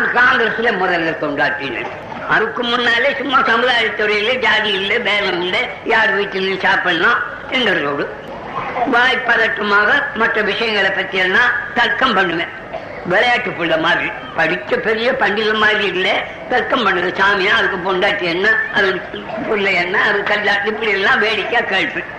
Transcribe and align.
நான் 0.00 0.14
காங்கிரஸ்ல 0.18 0.68
முதல்ல 0.82 1.10
கொண்டாட்டினேன் 1.20 1.90
அதுக்கு 2.28 2.62
முன்னாலே 2.62 3.08
சும்மா 3.18 3.38
சமுதாயத்துறையில 3.40 4.38
ஜாதி 4.38 4.70
இல்லை 4.72 4.98
பேதம் 4.98 5.40
இல்லை 5.42 5.60
யார் 5.84 6.12
வீட்டிலையும் 6.18 6.62
சாப்பிடலாம் 6.62 7.18
என்றோடு 7.50 8.04
வாய்ப்பதட்டமாக 8.92 9.90
மற்ற 10.14 10.42
விஷயங்களை 10.42 10.90
பத்தி 10.90 11.18
எல்லாம் 11.18 11.50
தர்க்கம் 11.74 12.14
பண்ணுவேன். 12.14 12.52
விளையாட்டு 13.06 13.50
பிள்ளை 13.50 13.78
மாதிரி. 13.78 14.08
படிச்ச 14.36 14.78
பெரிய 14.78 15.12
பண்டிகை 15.12 15.54
மாதிரி 15.54 15.84
இல்லை. 15.84 16.14
தர்க்கம் 16.48 16.86
பண்ணுது 16.86 17.10
சாமியா 17.20 17.52
அதுக்கு 17.58 17.78
பொண்டாட்டி 17.86 18.26
என்ன 18.34 18.48
அது 18.74 18.88
பிள்ளை 19.48 19.74
என்ன 19.74 20.02
அது 20.02 20.20
கல்லாட்டு 20.22 20.66
இப்படி 20.66 20.90
எல்லாம் 20.90 21.22
வேடிக்கையா 21.22 21.60
கேட்பேன் 21.60 22.10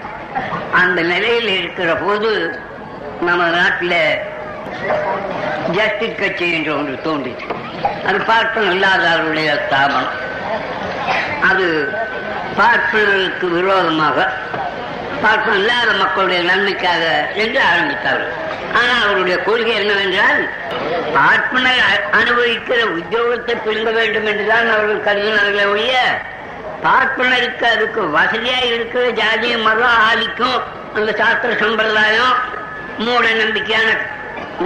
அந்த 0.71 1.01
நிலையில் 1.01 1.51
இருக்கிற 1.59 1.95
போது 1.95 2.31
நம்ம 3.21 3.49
நாட்டில் 3.49 3.99
ஜஸ்டிஸ் 5.77 6.19
கட்சி 6.19 6.45
என்று 6.57 6.71
ஒன்று 6.77 6.95
தோன்றிச்சு 7.05 7.47
அது 8.07 8.17
பார்ப்பன 8.31 8.71
இல்லாதவர்களுடைய 8.73 9.49
ஸ்தாபனம் 9.65 10.11
அது 11.49 11.67
பார்ப்பனர்களுக்கு 12.57 13.47
விரோதமாக 13.49 14.17
பார்ப்பன 15.23 15.55
இல்லாத 15.55 15.89
மக்களுடைய 15.93 16.39
நன்மைக்காக 16.43 17.03
என்று 17.33 17.59
ஆரம்பித்தார்கள். 17.71 18.31
ஆனால் 18.79 19.01
அவருடைய 19.05 19.37
கொள்கை 19.47 19.73
என்னவென்றால் 19.75 20.41
பார்ப்பனர் 21.13 21.81
அனுபவிக்கிற 22.19 22.79
உத்தியோகத்தை 22.97 23.55
பிடுங்க 23.65 23.91
வேண்டும் 23.91 24.27
என்றுதான் 24.31 24.69
அவர்கள் 24.75 25.05
கருதினார்களே 25.07 25.65
ஒழிய 25.73 25.95
பார்ப்பனருக்கு 26.83 27.65
அதுக்கு 27.65 28.03
வசதியாக 28.17 28.69
இருக்கிற 28.75 29.03
ஜாதிய 29.21 29.57
மதம் 29.63 29.99
ஆதிக்கும் 30.09 30.59
அந்த 30.93 31.11
சாஸ்திர 31.21 31.51
சம்பிரதாயம் 31.55 32.33
மூட 32.97 33.25
நம்பிக்கையான 33.41 33.89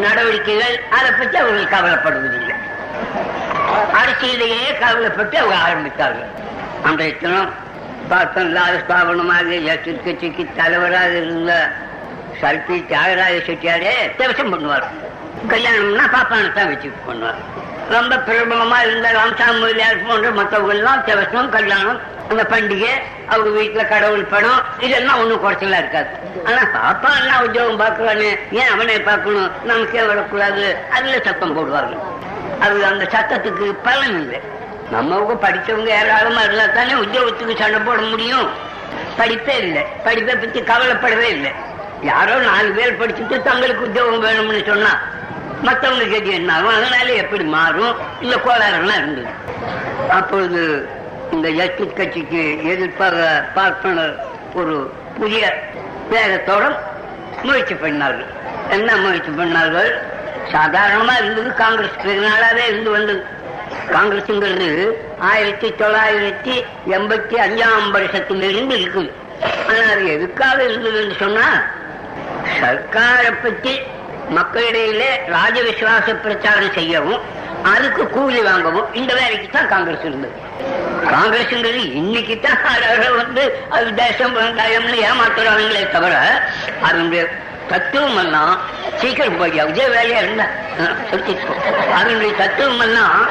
நடவடிக்கைகள் 0.03 0.75
அதை 0.97 1.09
பற்றி 1.11 1.37
அவர்கள் 1.41 1.73
கவலைப்படுவதில்லை. 1.75 2.55
அரசியலையே 3.99 4.69
கவலைப்பட்டு 4.83 5.35
அவங்க 5.41 5.57
ஆரம்பித்தார்கள். 5.65 6.29
அன்றைய 6.87 7.13
தினம் 7.21 7.51
பார்த்தோம் 8.11 8.47
இல்லாத 8.49 8.75
ஸ்தாபனமாக 8.83 9.49
எஸ்டில் 9.73 10.03
கட்சிக்கு 10.05 10.43
தலைவராக 10.59 11.13
இருந்த 11.23 11.53
சல்பி 12.41 12.77
தியாகராஜ 12.91 13.35
செட்டியாரே 13.49 13.93
தேவசம் 14.19 14.51
பண்ணுவார். 14.53 14.87
கல்யாணம்னா 15.53 16.05
பாப்பானை 16.15 16.49
தான் 16.57 16.69
வச்சு 16.71 16.89
பண்ணுவார். 17.07 17.39
ரொம்ப 17.95 18.13
பிரபலமா 18.27 18.77
இருந்த 18.87 19.07
ராமசாமி 19.19 19.57
முதலியார் 19.63 20.05
போன்ற 20.07 20.29
மற்றவங்க 20.39 20.75
எல்லாம் 20.77 21.03
தேவசம் 21.09 21.49
கல்யாணம் 21.57 21.99
அந்த 22.29 22.43
பண்டிகை 22.43 22.89
அவங்க 23.27 23.61
வீட்டுல 23.61 23.87
கடவுள் 23.87 24.23
படம் 24.23 24.63
இதெல்லாம் 24.79 25.19
ஒண்ணும் 25.19 25.43
குறைச்சலா 25.43 25.77
இருக்காது. 25.77 26.07
ஆனா 26.45 26.57
பாப்பா 26.57 27.19
எல்லாம் 27.19 27.43
உத்தியோகம் 27.43 27.79
பாக்குறானு 27.79 28.39
ஏன் 28.51 28.67
அவனை 28.67 29.01
பார்க்கணும்? 29.01 29.51
நமக்கே 29.63 30.03
வரக்கூடாது? 30.03 30.77
அதுல 30.93 31.19
சத்தம் 31.23 31.57
போடுவார்கள். 31.57 31.99
அது 32.59 32.85
அந்த 32.85 33.03
சத்தத்துக்கு 33.03 33.75
பலன் 33.83 34.21
இல்லை. 34.21 34.41
நம்மவுக்கு 34.93 35.45
படிச்சவங்க 35.45 35.85
ஏராளமா 35.85 36.41
இருந்தா 36.41 36.65
தானே 36.65 36.93
உத்தியோகத்துக்கு 36.93 37.57
சண்டை 37.57 37.79
போட 37.79 38.01
முடியும். 38.01 38.49
படிப்பே 39.17 39.57
இல்லை. 39.57 39.85
படிப்பை 40.03 40.35
பத்தி 40.35 40.61
கவலைப்படவே 40.61 41.27
இல்லை. 41.29 41.51
யாரோ 42.01 42.35
நாலு 42.35 42.71
பேர் 42.71 42.99
படிச்சுட்டு 42.99 43.41
தங்களுக்கு 43.41 43.83
உத்தியோகம் 43.83 44.23
வேணும்னு 44.23 44.65
சொன்னா 44.65 44.99
மத்தவங்க 45.61 46.17
என்ன 46.17 46.53
ஆகும்? 46.53 46.75
அதனால 46.75 47.11
எப்படி 47.11 47.43
மாறும்? 47.43 47.95
இல்ல 48.21 48.35
கோளாறுலாம் 48.35 48.97
இருந்தது. 48.97 49.27
அப்பொழுது 50.09 50.89
இந்த 51.35 51.49
ஜஸ்டிஸ் 51.51 51.97
கட்சிக்கு 51.97 52.41
எதிர்ப்பாக 52.71 53.17
பார்ப்பனர் 53.53 54.13
ஒரு 54.53 54.75
புதிய 55.19 55.41
வேகத்தோட 56.11 56.63
முயற்சி 57.43 57.73
பண்ணார்கள். 57.73 58.29
என்ன 58.69 58.89
முயற்சி 58.95 59.31
பண்ணார்கள்? 59.31 59.89
சாதாரணமா 60.53 61.13
இருந்தது 61.21 61.53
காங்கிரஸ். 61.53 61.97
வெகு 62.03 62.23
நாளாவே 62.27 62.63
இருந்து 62.67 62.91
வந்தது. 62.91 63.23
காங்கிரஸ்ங்கிறது 63.93 64.69
ஆயிரத்தி 65.19 65.69
தொள்ளாயிரத்தி 65.81 66.55
எண்பத்தி 66.95 67.35
அஞ்சாம் 67.45 67.89
வருஷத்திலிருந்து 67.97 68.75
இருக்குது. 68.81 69.11
ஆனா 69.69 69.83
அது 69.93 70.05
எதுக்காக 70.13 70.57
இருந்ததுன்னு 70.63 71.15
சொன்னா 71.23 71.47
சர்க்காரை 72.59 73.31
பற்றி 73.43 73.73
மக்களிடையிலே 74.29 75.11
ராஜ 75.27 75.55
விசுவாச 75.61 76.13
பிரச்சாரம் 76.25 76.75
செய்யவும் 76.77 77.21
அதுக்கு 77.73 78.03
கூலி 78.09 78.41
வாங்கவும் 78.41 78.93
இந்த 78.93 79.11
வேலைக்கு 79.13 79.47
தான் 79.49 79.67
காங்கிரஸ் 79.67 80.05
இருந்தது. 80.09 80.35
காங்கிரஸ்ங்கிறது 81.13 81.81
இன்னைக்கு 82.01 82.35
தான் 82.39 82.61
வந்து 83.15 83.43
அது 83.69 83.87
தேசம் 83.95 84.35
வெங்காயம்னு 84.37 84.97
ஏமாத்துறாங்களே 85.09 85.83
தவிர 85.91 86.13
அதனுடைய 86.81 87.23
தத்துவம் 87.69 88.17
எல்லாம் 88.23 88.53
சீக்கிரம் 89.01 89.37
போய் 89.37 89.59
விஜய் 89.69 89.93
வேலையா 89.95 90.19
இருந்தா? 90.23 90.47
அதனுடைய 91.97 92.31
தத்துவம் 92.35 92.79
எல்லாம் 92.79 93.21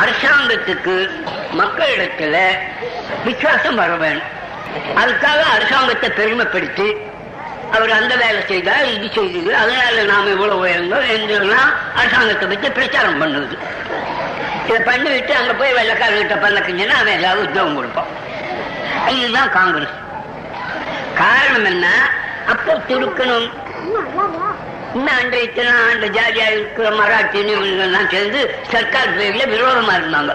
அரசாங்கத்துக்கு 0.00 0.94
மக்களிடத்துல 1.60 2.36
விசுவாசம் 3.24 3.80
வர 3.82 3.92
வேணும். 3.96 4.30
அதுக்காக 5.00 5.40
அரசாங்கத்தை 5.56 6.08
பெருமைப்படுத்தி 6.18 6.86
அவர் 7.74 7.90
அந்த 7.90 8.14
வேலை 8.16 8.40
செய்தார் 8.48 8.84
இது 8.94 9.08
செய்தது. 9.14 9.56
அதனால 9.56 10.02
நாம் 10.02 10.30
இவ்வளவு 10.30 10.62
உயர்ந்தோம் 10.64 11.08
என்றெல்லாம் 11.14 11.70
அரசாங்கத்தை 11.94 12.48
பற்றி 12.48 12.70
பிரச்சாரம் 12.70 13.20
பண்ணுது. 13.22 13.56
இதை 14.68 14.80
பண்ணிவிட்டு 14.86 15.32
அங்க 15.40 15.52
போய் 15.52 15.74
வெள்ளக்காரர்கிட்ட 15.74 16.36
பண்ணக்கிங்கன்னா 16.40 16.96
அவன் 17.00 17.18
ஏதாவது 17.18 17.42
உத்தியோகம் 17.42 17.76
கொடுப்பான். 17.76 18.10
இதுதான் 19.08 19.50
காங்கிரஸ். 19.50 19.96
காரணம் 21.14 21.64
என்ன? 21.64 21.86
அப்போ 22.46 22.72
துருக்கணும். 22.88 23.48
இன்னும் 24.94 25.16
அன்றைய 25.20 25.44
இத்தனை 25.44 25.70
ஆண்டு 25.86 26.06
ஜாதியா 26.08 26.46
இருக்கிற 26.50 26.88
மராட்டின்னு 26.90 27.54
இவங்கெல்லாம் 27.54 28.10
சேர்ந்து 28.10 28.40
சர்க்கார் 28.72 29.16
பேரில் 29.16 29.52
விரோதமா 29.54 29.94
இருந்தாங்க. 30.00 30.34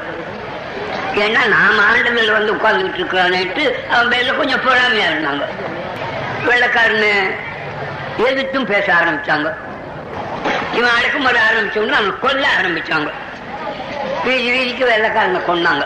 ஏன்னா 1.23 1.41
நாம் 1.55 1.83
ஆண்டதில் 1.87 2.31
வந்து 2.31 2.53
உட்கார்ந்துட்டு 2.53 2.99
இருக்கிறான்ட்டு 3.01 3.63
அவன் 3.89 4.11
பேர்ல 4.11 4.37
கொஞ்சம் 4.37 4.63
பொறாமையா 4.67 5.07
இருந்தாங்க. 5.11 5.45
வெள்ளக்காரன்னு 6.47 7.11
எதிர்த்தும் 8.27 8.65
பேச 8.65 8.93
ஆரம்பிச்சாங்க. 8.93 9.49
இவன் 10.73 10.95
அடக்குமுறை 10.97 11.41
ஆரம்பிச்சோம்னா 11.49 11.97
அவங்க 11.99 12.15
கொல்ல 12.21 12.47
ஆரம்பிச்சாங்க. 12.61 13.09
வீதி 14.23 14.51
வீதிக்கு 14.51 14.85
வெள்ளக்காரங்க 14.85 15.41
கொன்னாங்க. 15.47 15.85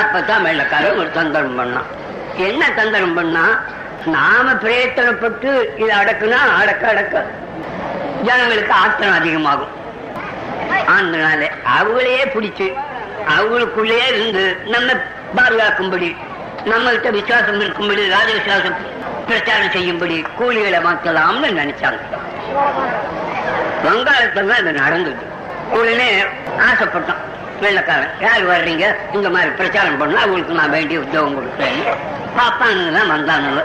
அப்பதான் 0.00 0.46
வெள்ளக்காரன் 0.48 0.96
ஒரு 0.96 1.10
தந்தரம் 1.10 1.58
பண்ணான். 1.60 1.88
என்ன 2.36 2.70
தந்தரம் 2.70 3.14
பண்ணா 3.14 3.44
நாம 4.06 4.52
பிரயத்தனப்பட்டு 4.52 5.50
இதை 5.76 5.96
அடக்குனா 5.96 6.38
அடக்க 6.60 6.88
அடக்க 6.88 7.24
ஜனங்களுக்கு 8.22 8.72
ஆத்திரம் 8.72 9.18
அதிகமாகும். 9.18 9.74
அதனால 10.86 11.50
அவங்களையே 11.78 12.24
பிடிச்சு 12.34 12.68
அவங்களுக்குள்ளேயே 13.28 14.06
இருந்து 14.06 14.56
நம்ம 14.66 14.92
பாதுகாக்கும்படி 15.36 16.16
நம்மகிட்ட 16.64 17.10
விசுவாசம் 17.10 17.60
இருக்கும்படி 17.60 18.08
ராஜ 18.08 18.32
விசுவாசம் 18.32 18.89
பிரச்சாரம் 19.30 19.72
செய்யும்படி 19.74 20.16
கூலிகளை 20.38 20.78
மாற்றலாம்னு 20.86 21.48
நினைச்சாங்க. 21.60 22.00
வங்காளத்துல 23.84 24.48
தான் 24.50 24.62
இது 24.62 24.72
நடந்தது. 24.82 25.24
உடனே 25.78 26.08
ஆசைப்பட்டோம் 26.68 27.20
வெள்ளக்காரன் 27.62 28.14
யார் 28.26 28.44
வர்றீங்க? 28.50 28.84
இந்த 29.16 29.28
மாதிரி 29.34 29.50
பிரச்சாரம் 29.60 30.00
பண்ணா 30.02 30.20
அவங்களுக்கு 30.24 30.58
நான் 30.60 30.74
வேண்டிய 30.76 30.98
உத்தியோகம் 31.04 31.36
கொடுக்குறேன் 31.38 31.80
பாப்பானுங்க 32.38 32.90
தான் 32.98 33.12
வந்தானுங்க. 33.14 33.62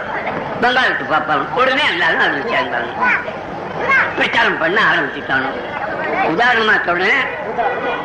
வங்காளத்து 0.63 1.05
பாப்பாங்க 1.13 1.45
உடனே 1.61 1.85
எல்லாரும் 1.93 2.23
அதில் 2.25 2.51
சேர்ந்தாங்க 2.53 2.91
பிரச்சாரம் 4.17 4.61
பண்ண 4.63 4.77
ஆரம்பிச்சுட்டானு 4.91 5.49
உதாரணமா 6.33 6.75
சொல்றேன் 6.87 7.21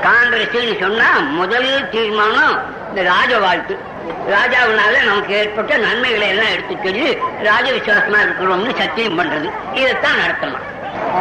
காங்கிரஸ் 0.06 0.80
சொன்னா 0.84 1.08
முதல் 1.38 1.70
தீர்மானம் 1.94 2.56
இந்த 2.90 3.02
ராஜ 3.12 3.32
வாழ்த்து 3.44 3.74
ராஜாவினால 4.08 5.04
நமக்கு 5.04 5.34
ஏற்பட்ட 5.34 5.76
நன்மைகளை 5.76 6.28
எல்லாம் 6.28 6.50
எடுத்து 6.50 6.78
சொல்லி 6.82 7.18
ராஜ 7.38 7.70
விசுவாசமா 7.70 8.18
இருக்கிறோம்னு 8.26 8.74
சத்தியம் 8.74 9.18
பண்றது. 9.18 9.52
இதைத்தான் 9.72 10.16
நடத்தணும். 10.16 10.68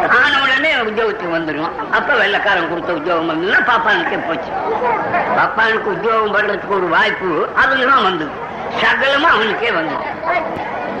ஆன 0.08 0.42
உடனே 0.42 0.74
உத்தியோகத்துக்கு 0.76 1.38
வந்துடும் 1.38 1.70
அப்ப 1.90 2.14
வெள்ளக்காரன் 2.14 2.68
கொடுத்த 2.68 2.92
உத்தியோகம் 2.92 3.30
வந்ததுன்னா 3.30 3.56
பாப்பானுக்கே 3.56 4.18
போச்சு. 4.26 4.50
பாப்பானுக்கு 5.36 5.90
உத்தியோகம் 5.94 6.34
பண்றதுக்கு 6.34 6.68
ஒரு 6.68 6.88
வாய்ப்பு 6.88 7.48
அதுலதான் 7.56 8.02
வந்தது. 8.02 8.30
சகலமா 8.80 9.30
அவனுக்கே 9.36 9.70
வந்தது. 9.70 10.04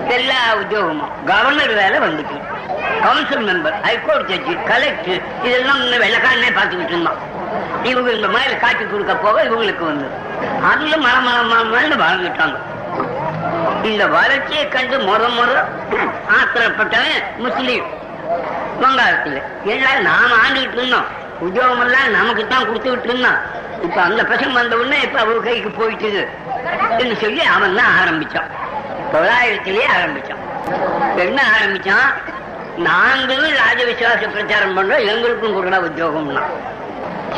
எல்லா 0.08 0.54
உத்தியோகமும் 0.56 1.12
கவர்னர் 1.24 1.74
வேலை 1.74 1.98
வந்துச்சு. 1.98 2.42
Council 3.02 3.46
member 3.48 3.80
high court 3.82 4.30
judge 4.30 4.64
collector 4.64 5.20
இதெல்லாம் 5.42 5.80
வெள்ளக்காரனே 5.80 6.50
பார்த்துக்கிட்டு 6.54 6.94
இருந்தான். 6.94 7.29
இவங்க 7.82 8.12
இந்த 8.12 8.28
மாதிரி 8.28 8.56
காட்சி 8.56 8.84
கொடுக்க 8.84 9.14
போக 9.14 9.44
இவங்களுக்கு 9.44 9.84
வந்து. 9.84 10.06
அதுல 10.72 10.96
மரமரமான 10.96 11.96
வாழ்ந்துட்டாங்க. 12.04 12.56
இந்த 13.82 14.06
வளர்ச்சியை 14.06 14.68
கண்டு 14.68 14.98
முத 14.98 15.28
முத 15.28 15.64
ஆத்திரப்பட்டவன் 16.28 17.22
முஸ்லீம். 17.36 17.84
வங்காளத்துல. 18.80 19.42
ஏன்னா 19.64 19.98
நாம 20.00 20.34
ஆண்டுகிட்டு 20.48 20.72
இருந்தோம். 20.72 21.04
உத்தியோகம் 21.38 21.80
எல்லாம் 21.80 22.10
நமக்கு 22.10 22.46
தான் 22.46 22.66
கொடுத்துக்கிட்டு 22.68 23.08
இருந்தான். 23.08 23.38
இப்ப 23.82 24.00
அந்த 24.00 24.22
பசங்க 24.22 24.52
வந்த 24.52 24.76
உடனே 24.76 25.00
இப்ப 25.00 25.20
அவர் 25.20 25.40
கைக்கு 25.40 25.68
போயிட்டுது. 25.68 26.28
என்று 26.98 27.16
சொல்லி 27.16 27.42
அவன் 27.42 27.76
தான் 27.76 27.92
ஆரம்பிச்சான். 28.00 28.50
தொள்ளாயிரத்திலேயே 29.12 29.86
ஆரம்பிச்சான். 30.00 30.38
என்ன 31.16 31.42
ஆரம்பிச்சான்? 31.42 32.14
நாங்களும் 32.76 33.54
ராஜ 33.54 33.84
விசுவாச 33.84 34.28
பிரச்சாரம் 34.28 34.76
பண்றோம் 34.76 35.06
எங்களுக்கும் 35.06 35.56
கொடுடா 35.56 35.76
உத்தியோகம்னா. 35.76 36.42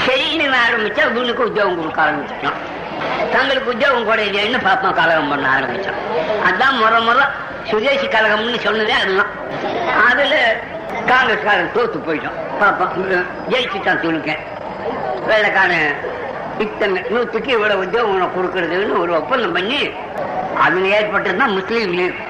சரின்னு 0.04 0.58
ஆரம்பிச்சா 0.66 1.02
இவனுக்கு 1.10 1.46
உத்தியோகம் 1.48 1.78
கொடுக்க 1.80 2.00
ஆரம்பிச்சிட்டோம் 2.04 2.60
தங்களுக்கு 3.34 3.72
உத்தியோகம் 3.72 4.08
குறையிலேன்னு 4.08 4.58
பாப்பா 4.66 4.88
கலகம் 4.98 5.30
பண்ண 5.32 5.46
ஆரம்பிச்சோம். 5.56 5.98
அதான் 6.48 6.78
முறை 6.80 7.00
முறை 7.06 7.24
சுதேசி 7.70 8.06
கழகம்னு 8.14 8.58
சொன்னதே 8.66 8.94
அதுதான். 9.02 9.32
அதுல 10.08 10.34
காங்கிரஸ்காரன் 11.10 11.72
தோத்து 11.76 11.98
போயிட்டோம். 12.06 12.38
பாப்பா 12.60 12.86
ஜெயிச்சுட்டான் 13.52 14.02
துணுக்கேன் 14.04 14.42
வேலைக்கான 15.28 15.72
இத்தனை 16.64 17.02
நூற்றுக்கு 17.14 17.50
இவ்வளவு 17.56 17.82
உத்தியோகம் 17.84 18.14
உனக்கு 18.16 18.38
கொடுக்கறதுன்னு 18.38 19.00
ஒரு 19.04 19.12
ஒப்பந்தம் 19.20 19.56
பண்ணி 19.58 19.80
அதுல 20.64 20.90
ஏற்பட்டதுதான் 20.98 21.56
முஸ்லீம் 21.58 21.94
லீக். 22.00 22.20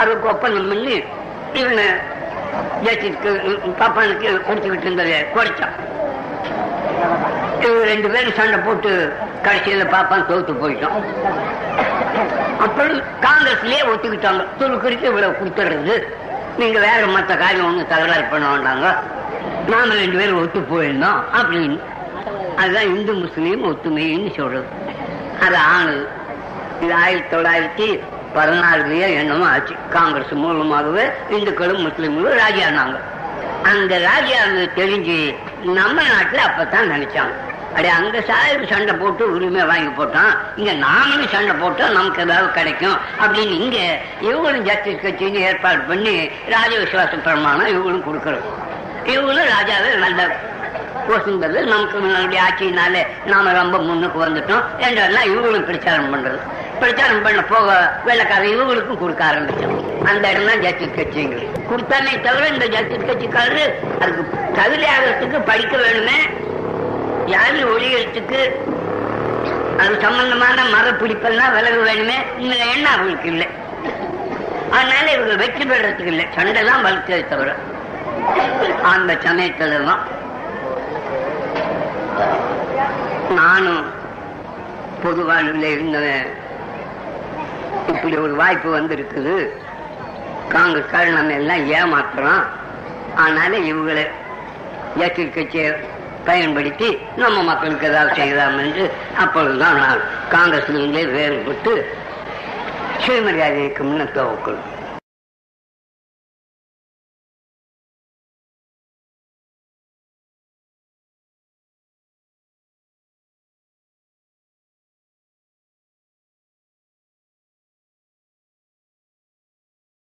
அதுக்கு 0.00 0.28
ஒப்பந்தம் 0.34 0.70
பண்ணி 0.72 0.96
இவனை 1.60 1.86
ஜெயிச்சிருக்கு 2.84 3.30
பாப்பானுக்கு 3.80 4.28
கொடுத்துக்கிட்டு 4.48 4.88
இருந்ததை 4.88 5.16
குறைச்சான். 5.36 5.76
ரெண்டு 7.62 8.10
பேரும் 8.10 8.32
சண்டை 8.32 8.58
போட்டு 8.58 9.12
கடைசியில் 9.42 9.84
பாப்பான் 9.84 10.26
தோத்து 10.28 10.54
போயிட்டோம் 10.62 11.04
அப்புறம் 12.58 12.98
காங்கிரஸ்லயே 12.98 13.80
ஒத்துக்கிட்டாங்க. 13.86 14.46
துருக்குறிக்கு 14.58 15.02
இவ்வளவு 15.02 15.32
கொடுத்துடுறது. 15.32 16.02
நீங்க 16.58 16.78
வேற 16.78 17.06
மற்ற 17.06 17.36
காரியம் 17.36 17.64
ஒண்ணும் 17.64 17.86
தகராறு 17.86 18.22
பண்ண 18.22 18.46
வேண்டாங்க. 18.46 18.96
நாம 19.68 19.94
ரெண்டு 19.94 20.18
பேரும் 20.18 20.40
ஒத்து 20.40 20.60
போயிருந்தோம் 20.60 21.22
அப்படின்னு. 21.32 21.80
அதுதான் 22.56 22.96
இந்து 22.96 23.12
முஸ்லீம் 23.12 23.64
ஒத்துமைன்னு 23.64 24.36
சொல்றது. 24.36 24.66
அது 25.46 25.56
ஆனது. 25.56 26.08
இது 26.82 26.94
ஆயிரத்தி 26.94 27.36
தொள்ளாயிரத்தி 27.36 28.00
பதினாலுலயே 28.34 29.14
என்னமோ 29.14 29.46
ஆச்சு. 29.46 29.74
காங்கிரஸ் 29.90 30.30
மூலமாகவே 30.30 31.04
இந்துக்களும் 31.30 31.86
முஸ்லீம்களும் 31.86 32.38
ராஜியானாங்க. 32.38 32.98
அந்த 33.62 33.98
ராஜியானது 33.98 34.68
தெரிஞ்சு 34.76 35.34
நம்ம 35.62 36.02
நாட்டுல 36.02 36.36
அப்பதான் 36.36 36.90
நினைச்சாங்க. 36.92 37.34
அடே 37.74 37.88
அங்க 37.88 38.18
சாஹிப் 38.18 38.68
சண்டை 38.68 38.94
போட்டு 38.94 39.32
உரிமை 39.32 39.64
வாங்கி 39.64 40.02
போட்டோம் 40.02 40.38
இங்க 40.56 40.72
நாமளும் 40.72 41.28
சண்டை 41.28 41.54
போட்டோம் 41.56 41.90
நமக்கு 41.90 42.22
ஏதாவது 42.22 42.50
கிடைக்கும். 42.50 42.98
அப்படின்னு 43.18 43.50
இங்க 43.50 44.00
இவங்களும் 44.20 44.62
ஜஸ்டிஸ் 44.62 45.02
கட்சின்னு 45.02 45.34
ஏற்பாடு 45.34 45.78
பண்ணி 45.78 46.30
ராஜ 46.48 46.76
விசுவாச 46.76 47.20
பிரமாணம் 47.20 47.66
இவங்களும் 47.66 48.06
கொடுக்கறது 48.08 48.42
இவங்களும் 49.04 49.48
ராஜாவே 49.56 49.96
நல்ல 49.96 50.36
கோஷங்கிறது 51.08 51.66
நமக்கு 51.66 51.98
முன்னாடி 51.98 52.36
ஆட்சியினால 52.48 53.06
நாம 53.26 53.52
ரொம்ப 53.52 53.78
முன்னுக்கு 53.78 54.26
வந்துட்டோம். 54.26 54.64
என்றெல்லாம் 54.78 55.24
இவங்களும் 55.24 55.64
பிரச்சாரம் 55.64 56.14
பண்றது. 56.14 56.38
பிரச்சாரம் 56.78 57.22
பண்ண 57.22 57.42
போக 57.42 57.94
வெள்ளக்காரன் 58.06 58.52
இவங்களுக்கும் 58.56 58.98
கொடுக்க 58.98 59.24
ஆரம்பிச்சோம் 59.24 59.89
அந்த 60.08 60.24
இடம் 60.32 60.48
தான் 60.50 60.62
ஜஸ்டிஸ் 60.64 60.98
கட்சிங்க. 60.98 61.38
கொடுத்தானே 61.70 62.12
தவிர 62.26 62.44
இந்த 62.54 62.66
ஜஸ்டிஸ் 62.74 63.08
கட்சிக்காரரு 63.08 63.64
அதுக்கு 64.02 64.22
தகுதி 64.58 64.86
ஆகிறதுக்கு 64.92 65.38
படிக்க 65.50 65.74
வேணுமே 65.84 66.18
யாரு 67.34 67.60
ஒழியறதுக்கு 67.72 68.40
அது 69.82 69.92
சம்பந்தமான 70.04 70.64
மரப்பிடிப்பெல்லாம் 70.74 71.54
விலக 71.56 71.76
வேணுமே 71.88 72.16
இந்த 72.44 72.56
எண்ணம் 72.72 72.94
அவங்களுக்கு 72.94 73.28
இல்லை. 73.34 73.48
அதனால 74.76 75.06
இவங்க 75.16 75.34
வெற்றி 75.42 75.64
பெறதுக்கு 75.70 76.12
இல்லை. 76.14 76.26
சண்டை 76.36 76.62
தான் 76.70 76.84
வளர்த்ததை 76.86 77.22
தவிர. 77.32 77.54
அந்த 78.92 79.12
சமயத்துல 79.26 79.78
தான் 79.88 80.02
நானும் 83.38 83.82
பொது 85.02 85.22
வாழ்வில் 85.30 85.72
இருந்தவன். 85.74 86.28
இப்படி 87.92 88.16
ஒரு 88.26 88.34
வாய்ப்பு 88.42 88.70
வந்திருக்குது. 88.78 89.34
காங்கிரஸ்காரர் 90.52 91.16
நம்ம 91.18 91.32
எல்லாம் 91.32 91.70
ஏமாத்துறோம். 91.70 92.44
அதனால 93.16 93.58
இவங்களை 93.58 94.04
எச்சரிக்கை 94.96 95.42
கட்சியை 95.42 95.72
பயன்படுத்தி 96.24 96.98
நம்ம 97.16 97.42
மக்களுக்கு 97.42 97.88
ஏதாவது 97.88 98.14
செய்யலாம் 98.14 98.58
என்று 98.58 98.92
அப்பொழுதுதான் 99.18 99.76
நான் 99.76 100.00
காங்கிரஸ்லேருந்தே 100.30 101.04
வேறுபட்டு 101.16 101.72
சுயமரியாதைக்கு 103.06 103.82
முன்ன 103.82 104.06
துவக்கணும் 104.16 104.68